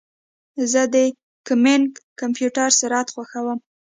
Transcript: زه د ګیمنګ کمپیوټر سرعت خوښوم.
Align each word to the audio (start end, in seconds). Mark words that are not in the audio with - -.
زه 0.71 0.81
د 0.93 0.95
ګیمنګ 1.47 1.87
کمپیوټر 2.19 2.69
سرعت 2.79 3.07
خوښوم. 3.13 3.59